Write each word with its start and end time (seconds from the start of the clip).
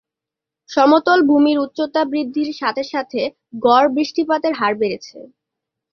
সমতল 0.69 1.19
ভূমির 1.29 1.57
উচ্চতা 1.59 2.01
বৃদ্ধির 2.11 2.49
সাথে 2.53 2.83
সাথে 2.91 3.21
গড় 3.63 3.87
বৃষ্টিপাতের 3.95 4.53
হার 4.53 4.73
বেড়েছে। 4.81 5.17